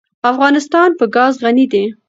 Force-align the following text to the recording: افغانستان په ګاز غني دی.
افغانستان 0.31 0.89
په 0.99 1.05
ګاز 1.15 1.33
غني 1.43 1.65
دی. 1.73 1.83